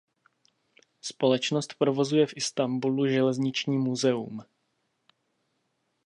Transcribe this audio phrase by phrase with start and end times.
[1.01, 4.43] Společnost provozuje v Istanbulu železniční muzeum.